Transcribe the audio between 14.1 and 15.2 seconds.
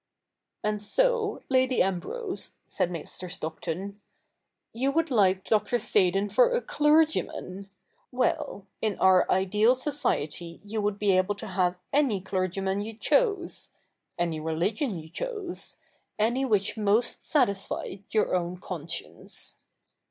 any religion you